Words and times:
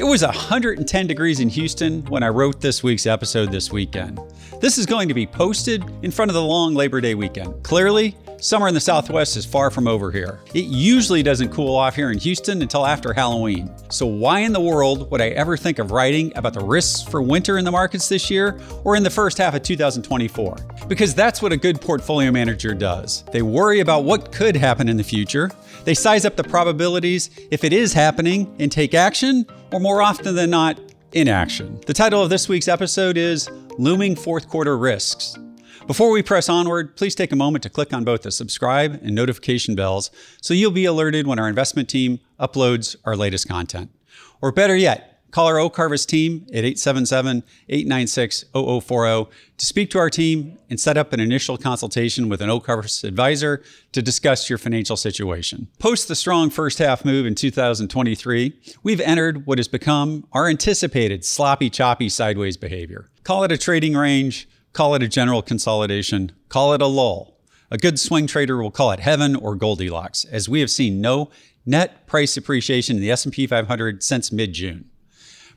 It 0.00 0.06
was 0.06 0.22
110 0.22 1.06
degrees 1.06 1.40
in 1.40 1.50
Houston 1.50 2.00
when 2.06 2.22
I 2.22 2.28
wrote 2.28 2.58
this 2.58 2.82
week's 2.82 3.04
episode 3.04 3.52
this 3.52 3.70
weekend. 3.70 4.18
This 4.58 4.78
is 4.78 4.86
going 4.86 5.08
to 5.08 5.14
be 5.14 5.26
posted 5.26 5.84
in 6.02 6.10
front 6.10 6.30
of 6.30 6.34
the 6.34 6.42
long 6.42 6.72
Labor 6.72 7.02
Day 7.02 7.14
weekend. 7.14 7.62
Clearly, 7.62 8.16
summer 8.38 8.66
in 8.66 8.72
the 8.72 8.80
Southwest 8.80 9.36
is 9.36 9.44
far 9.44 9.70
from 9.70 9.86
over 9.86 10.10
here. 10.10 10.40
It 10.54 10.64
usually 10.64 11.22
doesn't 11.22 11.50
cool 11.50 11.76
off 11.76 11.96
here 11.96 12.10
in 12.10 12.16
Houston 12.16 12.62
until 12.62 12.86
after 12.86 13.12
Halloween. 13.12 13.70
So, 13.90 14.06
why 14.06 14.40
in 14.40 14.54
the 14.54 14.60
world 14.60 15.10
would 15.10 15.20
I 15.20 15.28
ever 15.28 15.58
think 15.58 15.78
of 15.78 15.90
writing 15.90 16.32
about 16.34 16.54
the 16.54 16.64
risks 16.64 17.02
for 17.02 17.20
winter 17.20 17.58
in 17.58 17.66
the 17.66 17.70
markets 17.70 18.08
this 18.08 18.30
year 18.30 18.58
or 18.84 18.96
in 18.96 19.02
the 19.02 19.10
first 19.10 19.36
half 19.36 19.54
of 19.54 19.62
2024? 19.62 20.56
Because 20.90 21.14
that's 21.14 21.40
what 21.40 21.52
a 21.52 21.56
good 21.56 21.80
portfolio 21.80 22.32
manager 22.32 22.74
does. 22.74 23.22
They 23.30 23.42
worry 23.42 23.78
about 23.78 24.02
what 24.02 24.32
could 24.32 24.56
happen 24.56 24.88
in 24.88 24.96
the 24.96 25.04
future, 25.04 25.48
they 25.84 25.94
size 25.94 26.24
up 26.24 26.34
the 26.34 26.42
probabilities 26.42 27.30
if 27.52 27.62
it 27.62 27.72
is 27.72 27.92
happening 27.92 28.52
and 28.58 28.72
take 28.72 28.92
action, 28.92 29.46
or 29.72 29.78
more 29.78 30.02
often 30.02 30.34
than 30.34 30.50
not, 30.50 30.80
inaction. 31.12 31.80
The 31.86 31.94
title 31.94 32.24
of 32.24 32.28
this 32.28 32.48
week's 32.48 32.66
episode 32.66 33.16
is 33.16 33.48
Looming 33.78 34.16
Fourth 34.16 34.48
Quarter 34.48 34.76
Risks. 34.76 35.38
Before 35.86 36.10
we 36.10 36.24
press 36.24 36.48
onward, 36.48 36.96
please 36.96 37.14
take 37.14 37.30
a 37.30 37.36
moment 37.36 37.62
to 37.62 37.70
click 37.70 37.92
on 37.92 38.02
both 38.02 38.22
the 38.22 38.32
subscribe 38.32 38.94
and 39.00 39.14
notification 39.14 39.76
bells 39.76 40.10
so 40.42 40.54
you'll 40.54 40.72
be 40.72 40.86
alerted 40.86 41.24
when 41.24 41.38
our 41.38 41.48
investment 41.48 41.88
team 41.88 42.18
uploads 42.40 42.96
our 43.04 43.14
latest 43.14 43.48
content. 43.48 43.92
Or 44.42 44.50
better 44.50 44.74
yet, 44.74 45.09
Call 45.30 45.46
our 45.46 45.58
Oak 45.58 45.76
Harvest 45.76 46.08
team 46.08 46.46
at 46.48 46.64
877 46.64 47.44
896 47.68 48.44
0040 48.52 49.30
to 49.58 49.66
speak 49.66 49.90
to 49.90 49.98
our 49.98 50.10
team 50.10 50.58
and 50.68 50.80
set 50.80 50.96
up 50.96 51.12
an 51.12 51.20
initial 51.20 51.56
consultation 51.56 52.28
with 52.28 52.40
an 52.40 52.50
Oak 52.50 52.66
Harvest 52.66 53.04
advisor 53.04 53.62
to 53.92 54.02
discuss 54.02 54.48
your 54.48 54.58
financial 54.58 54.96
situation. 54.96 55.68
Post 55.78 56.08
the 56.08 56.16
strong 56.16 56.50
first 56.50 56.78
half 56.78 57.04
move 57.04 57.26
in 57.26 57.34
2023, 57.34 58.58
we've 58.82 59.00
entered 59.00 59.46
what 59.46 59.58
has 59.58 59.68
become 59.68 60.26
our 60.32 60.48
anticipated 60.48 61.24
sloppy, 61.24 61.70
choppy 61.70 62.08
sideways 62.08 62.56
behavior. 62.56 63.08
Call 63.22 63.44
it 63.44 63.52
a 63.52 63.58
trading 63.58 63.94
range, 63.94 64.48
call 64.72 64.94
it 64.94 65.02
a 65.02 65.08
general 65.08 65.42
consolidation, 65.42 66.32
call 66.48 66.72
it 66.74 66.82
a 66.82 66.86
lull. 66.86 67.36
A 67.70 67.78
good 67.78 68.00
swing 68.00 68.26
trader 68.26 68.60
will 68.60 68.72
call 68.72 68.90
it 68.90 68.98
heaven 68.98 69.36
or 69.36 69.54
Goldilocks, 69.54 70.24
as 70.24 70.48
we 70.48 70.58
have 70.58 70.70
seen 70.70 71.00
no 71.00 71.30
net 71.64 72.06
price 72.08 72.36
appreciation 72.36 72.96
in 72.96 73.02
the 73.02 73.12
S&P 73.12 73.46
500 73.46 74.02
since 74.02 74.32
mid-June. 74.32 74.89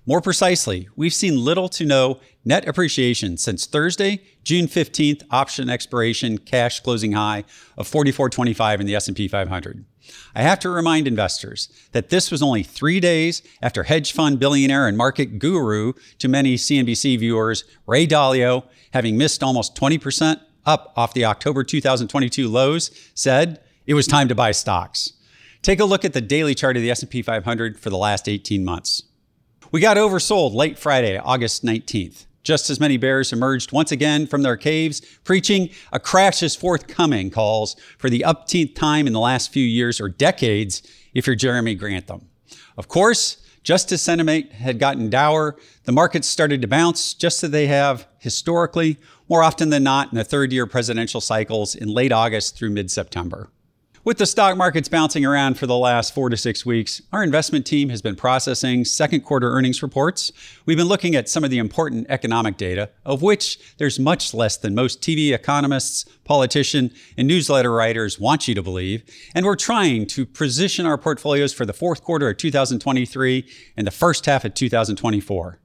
More 0.05 0.19
precisely, 0.19 0.89
we've 0.97 1.13
seen 1.13 1.37
little 1.37 1.69
to 1.69 1.85
no 1.85 2.19
net 2.43 2.67
appreciation 2.67 3.37
since 3.37 3.65
Thursday, 3.65 4.21
June 4.43 4.67
15th 4.67 5.23
option 5.31 5.69
expiration 5.69 6.39
cash 6.39 6.81
closing 6.81 7.13
high 7.13 7.45
of 7.77 7.89
44.25 7.89 8.81
in 8.81 8.85
the 8.85 8.95
S&P 8.95 9.29
500. 9.29 9.85
I 10.35 10.41
have 10.41 10.59
to 10.59 10.69
remind 10.69 11.07
investors 11.07 11.69
that 11.93 12.09
this 12.09 12.31
was 12.31 12.43
only 12.43 12.63
3 12.63 12.99
days 12.99 13.41
after 13.61 13.83
hedge 13.83 14.11
fund 14.11 14.41
billionaire 14.41 14.89
and 14.89 14.97
market 14.97 15.39
guru 15.39 15.93
to 16.19 16.27
many 16.27 16.55
CNBC 16.55 17.17
viewers 17.17 17.63
Ray 17.87 18.05
Dalio, 18.05 18.65
having 18.91 19.17
missed 19.17 19.41
almost 19.41 19.73
20% 19.73 20.41
up 20.65 20.91
off 20.97 21.13
the 21.13 21.23
October 21.23 21.63
2022 21.63 22.49
lows, 22.49 22.91
said 23.13 23.61
it 23.85 23.93
was 23.93 24.05
time 24.05 24.27
to 24.27 24.35
buy 24.35 24.51
stocks. 24.51 25.13
Take 25.61 25.79
a 25.79 25.85
look 25.85 26.03
at 26.03 26.11
the 26.11 26.19
daily 26.19 26.55
chart 26.55 26.75
of 26.75 26.83
the 26.83 26.91
S&P 26.91 27.21
500 27.21 27.79
for 27.79 27.89
the 27.89 27.97
last 27.97 28.27
18 28.27 28.65
months. 28.65 29.03
We 29.73 29.81
got 29.81 29.97
oversold 29.97 30.53
late 30.53 30.77
Friday, 30.77 31.17
August 31.17 31.65
19th. 31.65 32.27
Just 32.43 32.69
as 32.69 32.79
many 32.79 32.95
bears 32.95 33.33
emerged 33.33 33.71
once 33.71 33.91
again 33.91 34.27
from 34.27 34.43
their 34.43 34.55
caves, 34.55 35.01
preaching 35.23 35.71
a 35.91 35.99
crash 35.99 36.43
is 36.43 36.55
forthcoming 36.55 37.31
calls 37.31 37.75
for 37.97 38.07
the 38.07 38.23
upteenth 38.23 38.75
time 38.75 39.07
in 39.07 39.13
the 39.13 39.19
last 39.19 39.51
few 39.51 39.65
years 39.65 39.99
or 39.99 40.09
decades 40.09 40.83
if 41.15 41.25
you're 41.25 41.35
Jeremy 41.35 41.73
Grantham. 41.73 42.29
Of 42.77 42.87
course, 42.87 43.37
just 43.63 43.91
as 43.91 44.03
sentiment 44.03 44.51
had 44.51 44.77
gotten 44.77 45.09
dour, 45.09 45.57
the 45.85 45.91
markets 45.91 46.27
started 46.27 46.61
to 46.61 46.67
bounce 46.67 47.15
just 47.15 47.43
as 47.43 47.49
they 47.49 47.65
have 47.65 48.05
historically, 48.19 48.99
more 49.27 49.41
often 49.41 49.71
than 49.71 49.81
not 49.81 50.11
in 50.11 50.19
the 50.19 50.23
third 50.23 50.53
year 50.53 50.67
presidential 50.67 51.19
cycles 51.19 51.73
in 51.73 51.89
late 51.89 52.11
August 52.11 52.55
through 52.55 52.69
mid 52.69 52.91
September. 52.91 53.49
With 54.05 54.17
the 54.17 54.25
stock 54.25 54.57
markets 54.57 54.89
bouncing 54.89 55.23
around 55.23 55.57
for 55.57 55.65
the 55.65 55.77
last 55.77 56.13
four 56.13 56.27
to 56.27 56.35
six 56.35 56.65
weeks, 56.65 57.01
our 57.13 57.23
investment 57.23 57.65
team 57.65 57.87
has 57.87 58.01
been 58.01 58.17
processing 58.17 58.83
second 58.83 59.21
quarter 59.21 59.49
earnings 59.49 59.81
reports. 59.81 60.29
We've 60.65 60.75
been 60.75 60.89
looking 60.89 61.15
at 61.15 61.29
some 61.29 61.45
of 61.45 61.49
the 61.51 61.57
important 61.57 62.07
economic 62.09 62.57
data, 62.57 62.89
of 63.05 63.21
which 63.21 63.77
there's 63.77 64.01
much 64.01 64.33
less 64.33 64.57
than 64.57 64.75
most 64.75 64.99
TV 64.99 65.33
economists, 65.33 66.03
politician, 66.25 66.91
and 67.17 67.29
newsletter 67.29 67.71
writers 67.71 68.19
want 68.19 68.45
you 68.45 68.53
to 68.55 68.61
believe. 68.61 69.05
And 69.33 69.45
we're 69.45 69.55
trying 69.55 70.05
to 70.07 70.25
position 70.25 70.85
our 70.85 70.97
portfolios 70.97 71.53
for 71.53 71.65
the 71.65 71.71
fourth 71.71 72.03
quarter 72.03 72.27
of 72.29 72.35
2023 72.35 73.49
and 73.77 73.87
the 73.87 73.91
first 73.91 74.25
half 74.25 74.43
of 74.43 74.53
2024. 74.53 75.61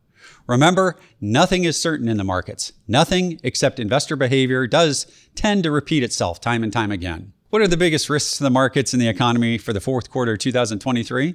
Remember, 0.47 0.95
nothing 1.21 1.65
is 1.65 1.77
certain 1.77 2.07
in 2.07 2.19
the 2.19 2.23
markets. 2.23 2.73
Nothing 2.87 3.41
except 3.43 3.81
investor 3.81 4.15
behavior 4.15 4.69
does 4.69 5.09
tend 5.35 5.65
to 5.65 5.73
repeat 5.73 6.05
itself 6.05 6.41
time 6.41 6.63
and 6.63 6.73
time 6.73 6.93
again. 6.93 7.33
What 7.51 7.63
are 7.63 7.69
the 7.69 7.79
biggest 7.79 8.11
risks 8.11 8.37
to 8.37 8.45
the 8.45 8.51
markets 8.51 8.93
and 8.93 9.01
the 9.01 9.09
economy 9.09 9.57
for 9.57 9.73
the 9.73 9.81
fourth 9.81 10.11
quarter 10.11 10.33
of 10.33 10.39
2023? 10.39 11.35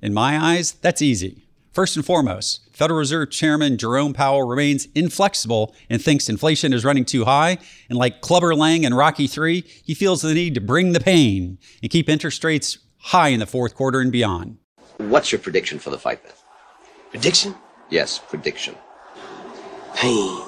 In 0.00 0.14
my 0.14 0.38
eyes, 0.38 0.72
that's 0.74 1.02
easy. 1.02 1.48
First 1.72 1.96
and 1.96 2.06
foremost, 2.06 2.68
Federal 2.72 3.00
Reserve 3.00 3.32
Chairman 3.32 3.76
Jerome 3.76 4.12
Powell 4.12 4.44
remains 4.44 4.86
inflexible 4.94 5.74
and 5.90 6.00
thinks 6.00 6.28
inflation 6.28 6.72
is 6.72 6.84
running 6.84 7.04
too 7.04 7.24
high. 7.24 7.58
And 7.88 7.98
like 7.98 8.20
Clubber 8.20 8.54
Lang 8.54 8.84
in 8.84 8.94
Rocky 8.94 9.26
3, 9.26 9.64
he 9.82 9.94
feels 9.94 10.22
the 10.22 10.32
need 10.32 10.54
to 10.54 10.60
bring 10.60 10.92
the 10.92 11.00
pain 11.00 11.58
and 11.82 11.90
keep 11.90 12.08
interest 12.08 12.44
rates 12.44 12.78
high 12.98 13.30
in 13.30 13.40
the 13.40 13.46
fourth 13.46 13.74
quarter 13.74 13.98
and 13.98 14.12
beyond. 14.12 14.58
What's 14.98 15.32
your 15.32 15.40
prediction 15.40 15.80
for 15.80 15.90
the 15.90 15.98
fight 15.98 16.22
then? 16.22 16.34
Prediction? 17.10 17.56
Yes, 17.90 18.20
prediction. 18.20 18.76
Pain. 19.96 20.47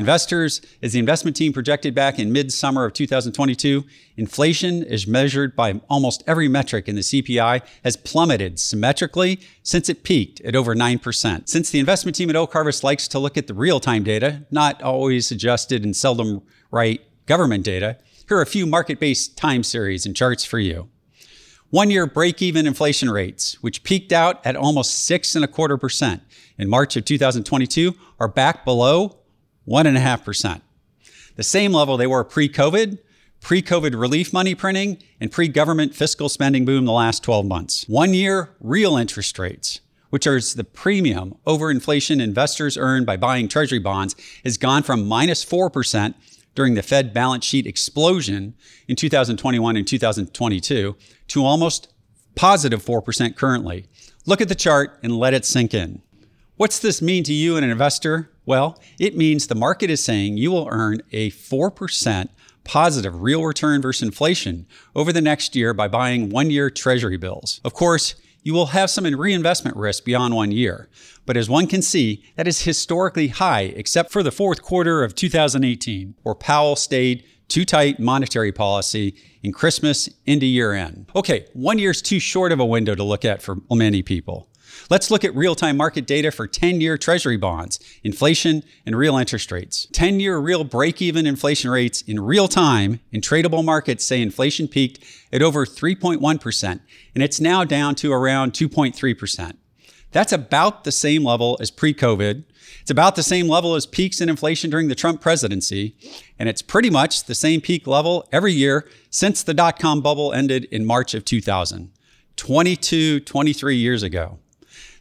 Investors, 0.00 0.62
as 0.82 0.94
the 0.94 0.98
investment 0.98 1.36
team 1.36 1.52
projected 1.52 1.94
back 1.94 2.18
in 2.18 2.32
midsummer 2.32 2.86
of 2.86 2.94
2022, 2.94 3.84
inflation, 4.16 4.82
as 4.84 5.06
measured 5.06 5.54
by 5.54 5.78
almost 5.90 6.24
every 6.26 6.48
metric 6.48 6.88
in 6.88 6.94
the 6.94 7.02
CPI, 7.02 7.60
has 7.84 7.98
plummeted 7.98 8.58
symmetrically 8.58 9.38
since 9.62 9.90
it 9.90 10.02
peaked 10.02 10.40
at 10.40 10.56
over 10.56 10.74
9%. 10.74 11.48
Since 11.50 11.70
the 11.70 11.78
investment 11.78 12.16
team 12.16 12.30
at 12.30 12.36
Oak 12.36 12.54
Harvest 12.54 12.82
likes 12.82 13.06
to 13.08 13.18
look 13.18 13.36
at 13.36 13.46
the 13.46 13.52
real 13.52 13.78
time 13.78 14.02
data, 14.02 14.46
not 14.50 14.82
always 14.82 15.30
adjusted 15.30 15.84
and 15.84 15.94
seldom 15.94 16.40
right 16.70 17.02
government 17.26 17.66
data, 17.66 17.98
here 18.26 18.38
are 18.38 18.42
a 18.42 18.46
few 18.46 18.64
market 18.64 18.98
based 18.98 19.36
time 19.36 19.62
series 19.62 20.06
and 20.06 20.16
charts 20.16 20.46
for 20.46 20.58
you. 20.58 20.88
One 21.68 21.90
year 21.90 22.06
break 22.06 22.40
even 22.40 22.66
inflation 22.66 23.10
rates, 23.10 23.62
which 23.62 23.82
peaked 23.82 24.12
out 24.12 24.44
at 24.46 24.56
almost 24.56 25.04
six 25.04 25.36
and 25.36 25.44
a 25.44 25.48
quarter 25.48 25.76
percent 25.76 26.22
in 26.56 26.70
March 26.70 26.96
of 26.96 27.04
2022, 27.04 27.94
are 28.18 28.28
back 28.28 28.64
below 28.64 29.19
1.5%. 29.66 30.60
The 31.36 31.42
same 31.42 31.72
level 31.72 31.96
they 31.96 32.06
were 32.06 32.24
pre 32.24 32.48
COVID, 32.48 32.98
pre 33.40 33.62
COVID 33.62 33.98
relief 33.98 34.32
money 34.32 34.54
printing, 34.54 34.98
and 35.20 35.30
pre 35.32 35.48
government 35.48 35.94
fiscal 35.94 36.28
spending 36.28 36.64
boom 36.64 36.84
the 36.84 36.92
last 36.92 37.22
12 37.22 37.46
months. 37.46 37.84
One 37.88 38.14
year 38.14 38.50
real 38.60 38.96
interest 38.96 39.38
rates, 39.38 39.80
which 40.10 40.26
is 40.26 40.54
the 40.54 40.64
premium 40.64 41.34
over 41.46 41.70
inflation 41.70 42.20
investors 42.20 42.76
earn 42.76 43.04
by 43.04 43.16
buying 43.16 43.48
treasury 43.48 43.78
bonds, 43.78 44.14
has 44.44 44.58
gone 44.58 44.82
from 44.82 45.06
minus 45.06 45.44
4% 45.44 46.14
during 46.54 46.74
the 46.74 46.82
Fed 46.82 47.14
balance 47.14 47.44
sheet 47.44 47.66
explosion 47.66 48.54
in 48.88 48.96
2021 48.96 49.76
and 49.76 49.86
2022 49.86 50.96
to 51.28 51.44
almost 51.44 51.92
positive 52.34 52.84
4% 52.84 53.36
currently. 53.36 53.86
Look 54.26 54.40
at 54.40 54.48
the 54.48 54.54
chart 54.54 54.98
and 55.02 55.16
let 55.16 55.34
it 55.34 55.44
sink 55.44 55.74
in. 55.74 56.02
What's 56.56 56.78
this 56.78 57.00
mean 57.00 57.24
to 57.24 57.32
you, 57.32 57.56
an 57.56 57.64
investor? 57.64 58.30
Well, 58.50 58.80
it 58.98 59.16
means 59.16 59.46
the 59.46 59.54
market 59.54 59.90
is 59.90 60.02
saying 60.02 60.36
you 60.36 60.50
will 60.50 60.66
earn 60.72 61.02
a 61.12 61.30
4% 61.30 62.28
positive 62.64 63.22
real 63.22 63.44
return 63.44 63.80
versus 63.80 64.02
inflation 64.02 64.66
over 64.92 65.12
the 65.12 65.20
next 65.20 65.54
year 65.54 65.72
by 65.72 65.86
buying 65.86 66.30
one 66.30 66.50
year 66.50 66.68
treasury 66.68 67.16
bills. 67.16 67.60
Of 67.64 67.74
course, 67.74 68.16
you 68.42 68.52
will 68.52 68.66
have 68.66 68.90
some 68.90 69.04
reinvestment 69.04 69.76
risk 69.76 70.04
beyond 70.04 70.34
one 70.34 70.50
year, 70.50 70.88
but 71.26 71.36
as 71.36 71.48
one 71.48 71.68
can 71.68 71.80
see, 71.80 72.24
that 72.34 72.48
is 72.48 72.62
historically 72.62 73.28
high 73.28 73.72
except 73.76 74.10
for 74.10 74.24
the 74.24 74.32
fourth 74.32 74.62
quarter 74.62 75.04
of 75.04 75.14
2018, 75.14 76.16
where 76.24 76.34
Powell 76.34 76.74
stayed 76.74 77.22
too 77.46 77.64
tight 77.64 78.00
monetary 78.00 78.50
policy 78.50 79.14
in 79.44 79.52
Christmas 79.52 80.08
into 80.26 80.46
year 80.46 80.72
end. 80.72 81.08
Okay, 81.14 81.46
one 81.52 81.78
year 81.78 81.92
is 81.92 82.02
too 82.02 82.18
short 82.18 82.50
of 82.50 82.58
a 82.58 82.66
window 82.66 82.96
to 82.96 83.04
look 83.04 83.24
at 83.24 83.42
for 83.42 83.58
many 83.70 84.02
people. 84.02 84.49
Let's 84.88 85.10
look 85.10 85.24
at 85.24 85.34
real 85.34 85.54
time 85.54 85.76
market 85.76 86.06
data 86.06 86.30
for 86.30 86.46
10 86.46 86.80
year 86.80 86.98
Treasury 86.98 87.36
bonds, 87.36 87.80
inflation, 88.02 88.62
and 88.86 88.96
real 88.96 89.16
interest 89.16 89.50
rates. 89.52 89.86
10 89.92 90.20
year 90.20 90.38
real 90.38 90.64
break 90.64 91.00
even 91.00 91.26
inflation 91.26 91.70
rates 91.70 92.02
in 92.02 92.20
real 92.20 92.48
time 92.48 93.00
in 93.12 93.20
tradable 93.20 93.64
markets 93.64 94.04
say 94.04 94.20
inflation 94.20 94.68
peaked 94.68 95.04
at 95.32 95.42
over 95.42 95.64
3.1%, 95.64 96.80
and 97.14 97.22
it's 97.22 97.40
now 97.40 97.64
down 97.64 97.94
to 97.96 98.12
around 98.12 98.52
2.3%. 98.52 99.56
That's 100.12 100.32
about 100.32 100.84
the 100.84 100.92
same 100.92 101.24
level 101.24 101.56
as 101.60 101.70
pre 101.70 101.94
COVID. 101.94 102.44
It's 102.80 102.90
about 102.90 103.16
the 103.16 103.22
same 103.22 103.48
level 103.48 103.74
as 103.74 103.86
peaks 103.86 104.20
in 104.20 104.28
inflation 104.28 104.70
during 104.70 104.88
the 104.88 104.94
Trump 104.94 105.20
presidency. 105.20 105.96
And 106.38 106.48
it's 106.48 106.62
pretty 106.62 106.90
much 106.90 107.24
the 107.24 107.34
same 107.34 107.60
peak 107.60 107.86
level 107.86 108.28
every 108.32 108.52
year 108.52 108.88
since 109.10 109.42
the 109.42 109.54
dot 109.54 109.78
com 109.78 110.00
bubble 110.00 110.32
ended 110.32 110.64
in 110.64 110.84
March 110.84 111.14
of 111.14 111.24
2000, 111.24 111.92
22, 112.36 113.20
23 113.20 113.76
years 113.76 114.02
ago. 114.02 114.38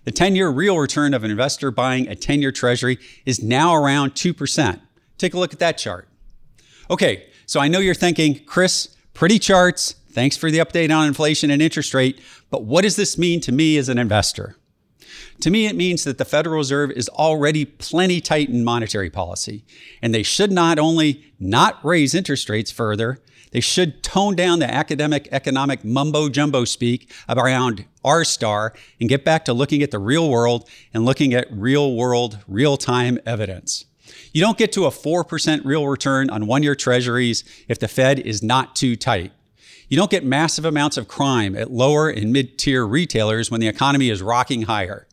The 0.10 0.16
10 0.16 0.36
year 0.36 0.50
real 0.50 0.80
return 0.80 1.14
of 1.14 1.24
an 1.24 1.30
investor 1.30 1.70
buying 1.70 2.08
a 2.08 2.16
10 2.16 2.42
year 2.42 2.52
treasury 2.52 2.98
is 3.28 3.44
now 3.44 3.76
around 3.76 4.16
2%. 4.16 4.82
Take 5.20 5.36
a 5.36 5.38
look 5.38 5.54
at 5.54 5.60
that 5.60 5.78
chart. 5.78 6.08
Okay, 6.90 7.28
so 7.46 7.60
I 7.60 7.68
know 7.68 7.78
you're 7.78 7.94
thinking, 7.94 8.44
Chris, 8.46 8.96
pretty 9.14 9.38
charts. 9.38 9.92
Thanks 10.10 10.36
for 10.36 10.50
the 10.50 10.58
update 10.58 10.90
on 10.90 11.06
inflation 11.06 11.52
and 11.52 11.62
interest 11.62 11.94
rate. 11.94 12.20
But 12.50 12.64
what 12.64 12.82
does 12.82 12.96
this 12.96 13.20
mean 13.20 13.40
to 13.42 13.52
me 13.52 13.78
as 13.78 13.88
an 13.88 14.00
investor? 14.00 14.56
To 15.42 15.52
me, 15.52 15.68
it 15.68 15.76
means 15.76 16.06
that 16.06 16.18
the 16.18 16.26
Federal 16.26 16.58
Reserve 16.58 16.90
is 16.90 17.08
already 17.10 17.64
plenty 17.64 18.20
tight 18.20 18.50
in 18.50 18.64
monetary 18.64 19.12
policy, 19.12 19.64
and 20.02 20.12
they 20.12 20.24
should 20.24 20.52
not 20.52 20.80
only 20.80 21.24
not 21.40 21.86
raise 21.86 22.16
interest 22.16 22.50
rates 22.50 22.72
further, 22.72 23.22
they 23.52 23.60
should 23.60 24.04
tone 24.04 24.36
down 24.36 24.60
the 24.60 24.72
academic 24.72 25.28
economic 25.32 25.84
mumbo 25.84 26.30
jumbo 26.30 26.66
speak 26.66 27.12
around 27.28 27.86
R 28.04 28.24
star 28.24 28.74
and 29.00 29.10
get 29.10 29.26
back 29.26 29.46
to 29.46 29.54
looking 29.54 29.82
at 29.82 29.92
the 29.92 30.00
real 30.00 30.30
world 30.30 30.70
and 30.94 31.06
looking 31.06 31.34
at 31.34 31.48
real 31.52 31.96
world, 31.96 32.40
real 32.48 32.78
time 32.78 33.20
evidence. 33.26 33.86
You 34.34 34.42
don't 34.42 34.58
get 34.58 34.72
to 34.74 34.86
a 34.86 34.90
4% 34.90 35.66
real 35.66 35.88
return 35.88 36.30
on 36.30 36.48
one 36.48 36.64
year 36.64 36.76
treasuries 36.76 37.44
if 37.68 37.80
the 37.80 37.88
Fed 37.88 38.20
is 38.20 38.44
not 38.44 38.76
too 38.76 38.96
tight. 38.96 39.32
You 39.88 39.98
don't 39.98 40.12
get 40.12 40.24
massive 40.24 40.66
amounts 40.66 40.98
of 40.98 41.08
crime 41.08 41.56
at 41.56 41.72
lower 41.72 42.10
and 42.10 42.32
mid 42.32 42.60
tier 42.60 42.86
retailers 42.86 43.50
when 43.50 43.60
the 43.60 43.68
economy 43.68 44.10
is 44.10 44.22
rocking 44.22 44.64
higher. 44.64 45.08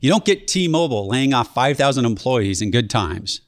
You 0.00 0.10
don't 0.10 0.24
get 0.24 0.48
T 0.48 0.68
Mobile 0.68 1.08
laying 1.08 1.32
off 1.32 1.54
5,000 1.54 2.04
employees 2.04 2.60
in 2.60 2.70
good 2.70 2.90
times. 2.90 3.40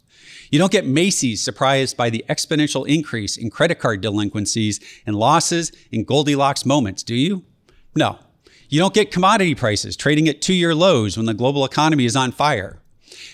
You 0.50 0.58
don't 0.58 0.72
get 0.72 0.84
Macy's 0.84 1.40
surprised 1.40 1.96
by 1.96 2.10
the 2.10 2.24
exponential 2.28 2.86
increase 2.86 3.36
in 3.36 3.50
credit 3.50 3.78
card 3.78 4.00
delinquencies 4.00 4.80
and 5.06 5.14
losses 5.14 5.70
in 5.92 6.02
Goldilocks 6.02 6.66
moments, 6.66 7.04
do 7.04 7.14
you? 7.14 7.44
No. 7.94 8.18
You 8.68 8.80
don't 8.80 8.94
get 8.94 9.12
commodity 9.12 9.54
prices 9.54 9.96
trading 9.96 10.28
at 10.28 10.42
two 10.42 10.54
year 10.54 10.74
lows 10.74 11.16
when 11.16 11.26
the 11.26 11.34
global 11.34 11.64
economy 11.64 12.04
is 12.04 12.16
on 12.16 12.32
fire. 12.32 12.80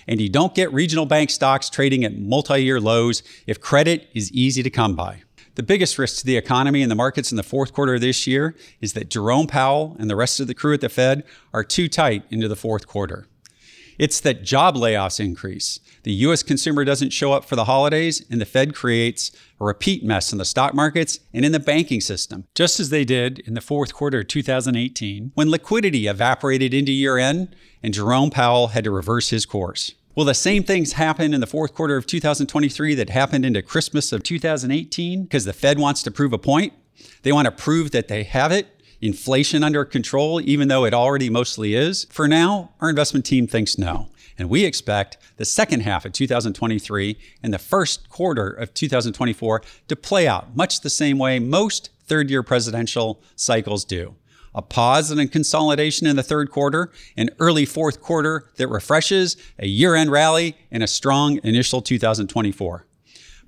And 0.06 0.20
you 0.20 0.28
don't 0.28 0.54
get 0.54 0.72
regional 0.74 1.06
bank 1.06 1.30
stocks 1.30 1.70
trading 1.70 2.04
at 2.04 2.18
multi 2.18 2.62
year 2.62 2.80
lows 2.80 3.22
if 3.46 3.60
credit 3.62 4.08
is 4.12 4.30
easy 4.32 4.62
to 4.62 4.70
come 4.70 4.94
by. 4.94 5.22
The 5.54 5.62
biggest 5.62 5.98
risk 5.98 6.20
to 6.20 6.26
the 6.26 6.36
economy 6.36 6.82
and 6.82 6.90
the 6.90 6.94
markets 6.96 7.32
in 7.32 7.36
the 7.36 7.42
fourth 7.42 7.72
quarter 7.72 7.94
of 7.94 8.02
this 8.02 8.26
year 8.26 8.54
is 8.82 8.92
that 8.92 9.08
Jerome 9.08 9.46
Powell 9.46 9.96
and 9.98 10.10
the 10.10 10.16
rest 10.16 10.38
of 10.38 10.48
the 10.48 10.54
crew 10.54 10.74
at 10.74 10.82
the 10.82 10.90
Fed 10.90 11.24
are 11.54 11.64
too 11.64 11.88
tight 11.88 12.24
into 12.28 12.46
the 12.46 12.56
fourth 12.56 12.86
quarter. 12.86 13.26
It's 13.98 14.20
that 14.20 14.42
job 14.42 14.76
layoffs 14.76 15.18
increase. 15.18 15.80
The 16.02 16.12
US 16.12 16.42
consumer 16.42 16.84
doesn't 16.84 17.12
show 17.12 17.32
up 17.32 17.44
for 17.44 17.56
the 17.56 17.64
holidays, 17.64 18.24
and 18.30 18.40
the 18.40 18.44
Fed 18.44 18.74
creates 18.74 19.32
a 19.60 19.64
repeat 19.64 20.04
mess 20.04 20.32
in 20.32 20.38
the 20.38 20.44
stock 20.44 20.74
markets 20.74 21.18
and 21.32 21.44
in 21.44 21.52
the 21.52 21.58
banking 21.58 22.00
system, 22.00 22.44
just 22.54 22.78
as 22.78 22.90
they 22.90 23.04
did 23.04 23.38
in 23.40 23.54
the 23.54 23.60
fourth 23.60 23.94
quarter 23.94 24.20
of 24.20 24.28
2018 24.28 25.32
when 25.34 25.50
liquidity 25.50 26.06
evaporated 26.06 26.74
into 26.74 26.92
year 26.92 27.16
end 27.16 27.56
and 27.82 27.94
Jerome 27.94 28.30
Powell 28.30 28.68
had 28.68 28.84
to 28.84 28.90
reverse 28.90 29.30
his 29.30 29.46
course. 29.46 29.94
Will 30.14 30.24
the 30.24 30.34
same 30.34 30.62
things 30.62 30.92
happen 30.92 31.34
in 31.34 31.40
the 31.40 31.46
fourth 31.46 31.74
quarter 31.74 31.96
of 31.96 32.06
2023 32.06 32.94
that 32.94 33.10
happened 33.10 33.44
into 33.44 33.60
Christmas 33.60 34.12
of 34.12 34.22
2018 34.22 35.24
because 35.24 35.44
the 35.44 35.52
Fed 35.52 35.78
wants 35.78 36.02
to 36.02 36.10
prove 36.10 36.32
a 36.32 36.38
point? 36.38 36.72
They 37.22 37.32
want 37.32 37.46
to 37.46 37.52
prove 37.52 37.90
that 37.90 38.08
they 38.08 38.22
have 38.22 38.50
it 38.50 38.75
inflation 39.00 39.62
under 39.62 39.84
control, 39.84 40.40
even 40.40 40.68
though 40.68 40.84
it 40.84 40.94
already 40.94 41.30
mostly 41.30 41.74
is? 41.74 42.06
For 42.10 42.26
now, 42.26 42.72
our 42.80 42.88
investment 42.88 43.24
team 43.24 43.46
thinks 43.46 43.78
no. 43.78 44.08
And 44.38 44.50
we 44.50 44.64
expect 44.64 45.16
the 45.36 45.44
second 45.44 45.80
half 45.80 46.04
of 46.04 46.12
2023 46.12 47.18
and 47.42 47.54
the 47.54 47.58
first 47.58 48.08
quarter 48.08 48.48
of 48.48 48.74
2024 48.74 49.62
to 49.88 49.96
play 49.96 50.28
out 50.28 50.56
much 50.56 50.80
the 50.80 50.90
same 50.90 51.18
way 51.18 51.38
most 51.38 51.90
third 52.04 52.30
year 52.30 52.42
presidential 52.42 53.22
cycles 53.34 53.84
do. 53.84 54.14
A 54.54 54.62
pause 54.62 55.10
and 55.10 55.20
a 55.20 55.26
consolidation 55.26 56.06
in 56.06 56.16
the 56.16 56.22
third 56.22 56.50
quarter, 56.50 56.90
an 57.16 57.28
early 57.38 57.66
fourth 57.66 58.00
quarter 58.00 58.50
that 58.56 58.68
refreshes, 58.68 59.36
a 59.58 59.66
year 59.66 59.94
end 59.94 60.10
rally, 60.10 60.56
and 60.70 60.82
a 60.82 60.86
strong 60.86 61.38
initial 61.42 61.82
2024. 61.82 62.86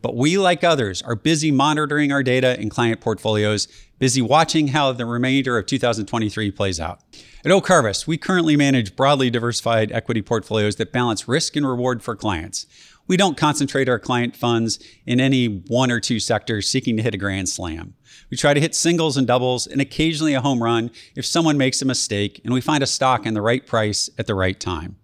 But 0.00 0.16
we, 0.16 0.38
like 0.38 0.62
others, 0.62 1.02
are 1.02 1.16
busy 1.16 1.50
monitoring 1.50 2.12
our 2.12 2.22
data 2.22 2.58
and 2.58 2.70
client 2.70 3.00
portfolios, 3.00 3.66
busy 3.98 4.22
watching 4.22 4.68
how 4.68 4.92
the 4.92 5.06
remainder 5.06 5.58
of 5.58 5.66
2023 5.66 6.50
plays 6.52 6.78
out. 6.78 7.00
At 7.44 7.50
Oak 7.50 7.66
Harvest, 7.66 8.06
we 8.06 8.16
currently 8.16 8.56
manage 8.56 8.96
broadly 8.96 9.30
diversified 9.30 9.90
equity 9.92 10.22
portfolios 10.22 10.76
that 10.76 10.92
balance 10.92 11.26
risk 11.26 11.56
and 11.56 11.66
reward 11.66 12.02
for 12.02 12.14
clients. 12.14 12.66
We 13.08 13.16
don't 13.16 13.38
concentrate 13.38 13.88
our 13.88 13.98
client 13.98 14.36
funds 14.36 14.78
in 15.06 15.18
any 15.18 15.46
one 15.46 15.90
or 15.90 15.98
two 15.98 16.20
sectors 16.20 16.68
seeking 16.68 16.96
to 16.98 17.02
hit 17.02 17.14
a 17.14 17.18
grand 17.18 17.48
slam. 17.48 17.94
We 18.30 18.36
try 18.36 18.52
to 18.52 18.60
hit 18.60 18.74
singles 18.74 19.16
and 19.16 19.26
doubles 19.26 19.66
and 19.66 19.80
occasionally 19.80 20.34
a 20.34 20.42
home 20.42 20.62
run 20.62 20.90
if 21.16 21.24
someone 21.24 21.56
makes 21.56 21.80
a 21.80 21.86
mistake 21.86 22.40
and 22.44 22.52
we 22.52 22.60
find 22.60 22.82
a 22.82 22.86
stock 22.86 23.24
in 23.24 23.32
the 23.32 23.40
right 23.40 23.66
price 23.66 24.10
at 24.18 24.26
the 24.26 24.34
right 24.34 24.60
time. 24.60 24.96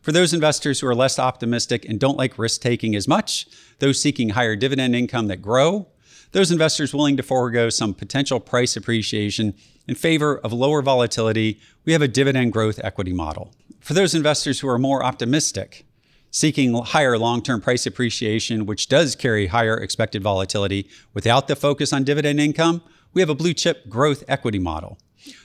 For 0.00 0.12
those 0.12 0.32
investors 0.32 0.80
who 0.80 0.86
are 0.86 0.94
less 0.94 1.18
optimistic 1.18 1.84
and 1.84 1.98
don't 1.98 2.16
like 2.16 2.38
risk 2.38 2.60
taking 2.60 2.94
as 2.94 3.08
much, 3.08 3.46
those 3.78 4.00
seeking 4.00 4.30
higher 4.30 4.56
dividend 4.56 4.94
income 4.94 5.26
that 5.28 5.42
grow, 5.42 5.88
those 6.32 6.50
investors 6.50 6.94
willing 6.94 7.16
to 7.16 7.22
forego 7.22 7.70
some 7.70 7.94
potential 7.94 8.38
price 8.38 8.76
appreciation 8.76 9.54
in 9.86 9.94
favor 9.94 10.38
of 10.38 10.52
lower 10.52 10.82
volatility, 10.82 11.58
we 11.84 11.92
have 11.92 12.02
a 12.02 12.08
dividend 12.08 12.52
growth 12.52 12.78
equity 12.84 13.12
model. 13.12 13.54
For 13.80 13.94
those 13.94 14.14
investors 14.14 14.60
who 14.60 14.68
are 14.68 14.78
more 14.78 15.02
optimistic, 15.02 15.86
seeking 16.30 16.74
higher 16.74 17.18
long 17.18 17.42
term 17.42 17.60
price 17.60 17.86
appreciation, 17.86 18.66
which 18.66 18.88
does 18.88 19.16
carry 19.16 19.46
higher 19.46 19.76
expected 19.76 20.22
volatility 20.22 20.88
without 21.14 21.48
the 21.48 21.56
focus 21.56 21.92
on 21.92 22.04
dividend 22.04 22.40
income, 22.40 22.82
we 23.14 23.22
have 23.22 23.30
a 23.30 23.34
blue 23.34 23.54
chip 23.54 23.88
growth 23.88 24.22
equity 24.28 24.58
model. 24.58 24.98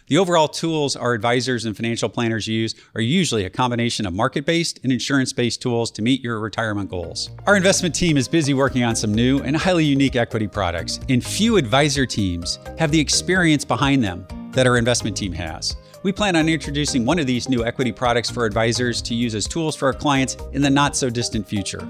The 0.07 0.17
overall 0.17 0.49
tools 0.49 0.97
our 0.97 1.13
advisors 1.13 1.63
and 1.63 1.77
financial 1.77 2.09
planners 2.09 2.45
use 2.45 2.75
are 2.93 3.01
usually 3.01 3.45
a 3.45 3.49
combination 3.49 4.05
of 4.05 4.13
market 4.13 4.45
based 4.45 4.81
and 4.83 4.91
insurance 4.91 5.31
based 5.31 5.61
tools 5.61 5.91
to 5.91 6.01
meet 6.01 6.21
your 6.21 6.41
retirement 6.41 6.89
goals. 6.89 7.29
Our 7.47 7.55
investment 7.55 7.95
team 7.95 8.17
is 8.17 8.27
busy 8.27 8.53
working 8.53 8.83
on 8.83 8.97
some 8.97 9.13
new 9.13 9.39
and 9.39 9.55
highly 9.55 9.85
unique 9.85 10.17
equity 10.17 10.47
products, 10.47 10.99
and 11.07 11.23
few 11.23 11.55
advisor 11.55 12.05
teams 12.05 12.59
have 12.77 12.91
the 12.91 12.99
experience 12.99 13.63
behind 13.63 14.03
them 14.03 14.27
that 14.51 14.67
our 14.67 14.77
investment 14.77 15.15
team 15.15 15.31
has. 15.31 15.77
We 16.03 16.11
plan 16.11 16.35
on 16.35 16.49
introducing 16.49 17.05
one 17.05 17.17
of 17.17 17.25
these 17.25 17.47
new 17.47 17.63
equity 17.63 17.93
products 17.93 18.29
for 18.29 18.45
advisors 18.45 19.01
to 19.03 19.15
use 19.15 19.35
as 19.35 19.47
tools 19.47 19.73
for 19.73 19.85
our 19.85 19.93
clients 19.93 20.35
in 20.51 20.61
the 20.61 20.69
not 20.69 20.97
so 20.97 21.09
distant 21.09 21.47
future. 21.47 21.87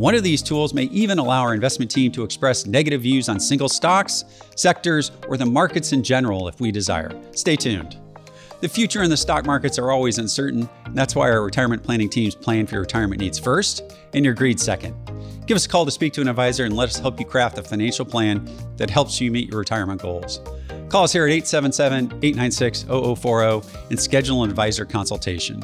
One 0.00 0.14
of 0.14 0.22
these 0.22 0.40
tools 0.40 0.72
may 0.72 0.84
even 0.84 1.18
allow 1.18 1.42
our 1.42 1.52
investment 1.52 1.90
team 1.90 2.10
to 2.12 2.24
express 2.24 2.64
negative 2.64 3.02
views 3.02 3.28
on 3.28 3.38
single 3.38 3.68
stocks, 3.68 4.24
sectors, 4.56 5.12
or 5.28 5.36
the 5.36 5.44
markets 5.44 5.92
in 5.92 6.02
general 6.02 6.48
if 6.48 6.58
we 6.58 6.72
desire. 6.72 7.10
Stay 7.32 7.54
tuned. 7.54 7.98
The 8.62 8.68
future 8.70 9.02
and 9.02 9.12
the 9.12 9.16
stock 9.18 9.44
markets 9.44 9.78
are 9.78 9.90
always 9.90 10.16
uncertain. 10.16 10.70
That's 10.94 11.14
why 11.14 11.30
our 11.30 11.42
retirement 11.42 11.82
planning 11.82 12.08
teams 12.08 12.34
plan 12.34 12.66
for 12.66 12.76
your 12.76 12.80
retirement 12.80 13.20
needs 13.20 13.38
first 13.38 13.94
and 14.14 14.24
your 14.24 14.32
greed 14.32 14.58
second. 14.58 14.94
Give 15.44 15.54
us 15.54 15.66
a 15.66 15.68
call 15.68 15.84
to 15.84 15.90
speak 15.90 16.14
to 16.14 16.22
an 16.22 16.28
advisor 16.28 16.64
and 16.64 16.74
let 16.74 16.88
us 16.88 16.98
help 16.98 17.20
you 17.20 17.26
craft 17.26 17.58
a 17.58 17.62
financial 17.62 18.06
plan 18.06 18.48
that 18.78 18.88
helps 18.88 19.20
you 19.20 19.30
meet 19.30 19.50
your 19.50 19.58
retirement 19.58 20.00
goals. 20.00 20.40
Call 20.88 21.04
us 21.04 21.12
here 21.12 21.26
at 21.26 21.30
877 21.30 22.24
896 22.24 22.84
0040 22.84 23.68
and 23.90 24.00
schedule 24.00 24.44
an 24.44 24.48
advisor 24.48 24.86
consultation. 24.86 25.62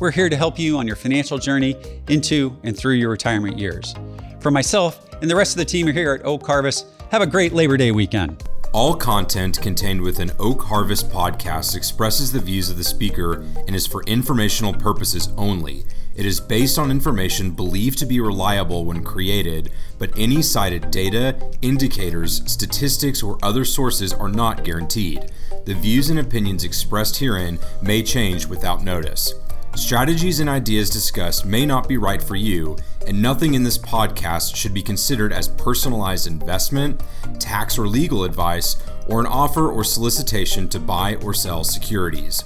We're 0.00 0.12
here 0.12 0.28
to 0.28 0.36
help 0.36 0.60
you 0.60 0.78
on 0.78 0.86
your 0.86 0.94
financial 0.94 1.38
journey 1.38 1.76
into 2.08 2.56
and 2.62 2.76
through 2.76 2.94
your 2.94 3.10
retirement 3.10 3.58
years. 3.58 3.96
For 4.38 4.52
myself 4.52 5.12
and 5.20 5.28
the 5.28 5.34
rest 5.34 5.52
of 5.54 5.58
the 5.58 5.64
team 5.64 5.88
here 5.88 6.14
at 6.14 6.24
Oak 6.24 6.46
Harvest, 6.46 6.86
have 7.10 7.20
a 7.20 7.26
great 7.26 7.52
Labor 7.52 7.76
Day 7.76 7.90
weekend. 7.90 8.44
All 8.72 8.94
content 8.94 9.60
contained 9.60 10.00
within 10.00 10.30
Oak 10.38 10.62
Harvest 10.62 11.10
podcast 11.10 11.74
expresses 11.74 12.30
the 12.30 12.38
views 12.38 12.70
of 12.70 12.76
the 12.76 12.84
speaker 12.84 13.44
and 13.66 13.74
is 13.74 13.88
for 13.88 14.04
informational 14.04 14.72
purposes 14.72 15.30
only. 15.36 15.82
It 16.14 16.26
is 16.26 16.38
based 16.38 16.78
on 16.78 16.92
information 16.92 17.50
believed 17.50 17.98
to 17.98 18.06
be 18.06 18.20
reliable 18.20 18.84
when 18.84 19.02
created, 19.02 19.72
but 19.98 20.16
any 20.16 20.42
cited 20.42 20.92
data, 20.92 21.34
indicators, 21.60 22.42
statistics, 22.48 23.20
or 23.20 23.36
other 23.42 23.64
sources 23.64 24.12
are 24.12 24.28
not 24.28 24.62
guaranteed. 24.62 25.32
The 25.64 25.74
views 25.74 26.08
and 26.10 26.20
opinions 26.20 26.62
expressed 26.62 27.16
herein 27.16 27.58
may 27.82 28.04
change 28.04 28.46
without 28.46 28.84
notice. 28.84 29.34
Strategies 29.78 30.40
and 30.40 30.50
ideas 30.50 30.90
discussed 30.90 31.46
may 31.46 31.64
not 31.64 31.88
be 31.88 31.96
right 31.96 32.20
for 32.20 32.34
you, 32.34 32.76
and 33.06 33.22
nothing 33.22 33.54
in 33.54 33.62
this 33.62 33.78
podcast 33.78 34.56
should 34.56 34.74
be 34.74 34.82
considered 34.82 35.32
as 35.32 35.46
personalized 35.48 36.26
investment, 36.26 37.00
tax 37.38 37.78
or 37.78 37.86
legal 37.86 38.24
advice, 38.24 38.76
or 39.06 39.20
an 39.20 39.26
offer 39.26 39.70
or 39.70 39.84
solicitation 39.84 40.68
to 40.68 40.80
buy 40.80 41.14
or 41.22 41.32
sell 41.32 41.62
securities. 41.62 42.42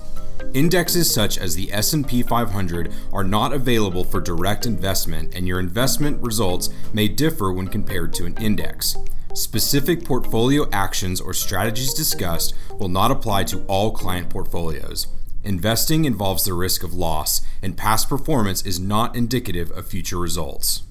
Indexes 0.52 1.12
such 1.12 1.38
as 1.38 1.56
the 1.56 1.72
S&P 1.72 2.22
500 2.22 2.92
are 3.14 3.24
not 3.24 3.54
available 3.54 4.04
for 4.04 4.20
direct 4.20 4.66
investment 4.66 5.34
and 5.34 5.48
your 5.48 5.58
investment 5.58 6.22
results 6.22 6.68
may 6.92 7.08
differ 7.08 7.50
when 7.50 7.66
compared 7.66 8.12
to 8.12 8.26
an 8.26 8.36
index. 8.36 8.94
Specific 9.34 10.04
portfolio 10.04 10.68
actions 10.70 11.18
or 11.18 11.32
strategies 11.32 11.94
discussed 11.94 12.54
will 12.78 12.90
not 12.90 13.10
apply 13.10 13.44
to 13.44 13.64
all 13.64 13.90
client 13.90 14.28
portfolios. 14.28 15.06
Investing 15.44 16.04
involves 16.04 16.44
the 16.44 16.54
risk 16.54 16.84
of 16.84 16.94
loss, 16.94 17.40
and 17.60 17.76
past 17.76 18.08
performance 18.08 18.64
is 18.64 18.78
not 18.78 19.16
indicative 19.16 19.70
of 19.72 19.86
future 19.86 20.18
results. 20.18 20.84